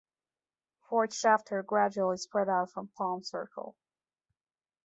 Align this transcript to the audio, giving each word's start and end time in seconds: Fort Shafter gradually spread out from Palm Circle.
Fort 0.89 1.13
Shafter 1.13 1.61
gradually 1.61 2.17
spread 2.17 2.49
out 2.49 2.71
from 2.71 2.87
Palm 2.87 3.21
Circle. 3.21 3.75